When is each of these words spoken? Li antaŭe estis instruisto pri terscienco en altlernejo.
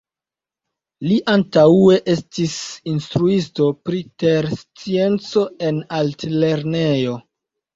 Li 1.09 1.17
antaŭe 1.33 1.97
estis 2.13 2.55
instruisto 2.93 3.67
pri 3.91 4.01
terscienco 4.25 5.45
en 5.69 5.81
altlernejo. 6.03 7.17